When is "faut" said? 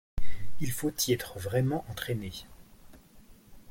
0.71-0.91